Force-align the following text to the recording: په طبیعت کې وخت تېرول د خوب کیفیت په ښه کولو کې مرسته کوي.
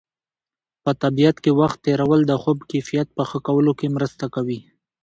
په 0.83 0.91
طبیعت 1.03 1.37
کې 1.43 1.51
وخت 1.59 1.77
تېرول 1.87 2.21
د 2.27 2.31
خوب 2.41 2.57
کیفیت 2.71 3.07
په 3.17 3.23
ښه 3.29 3.39
کولو 3.47 3.71
کې 3.79 3.87
مرسته 3.95 4.25
کوي. 4.35 4.59